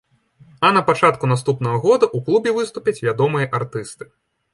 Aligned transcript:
А 0.67 0.69
на 0.77 0.81
пачатку 0.87 1.29
наступнага 1.33 1.77
года 1.83 2.05
ў 2.15 2.25
клубе 2.29 2.53
выступяць 2.57 3.03
вядомыя 3.09 3.51
артысты. 3.59 4.09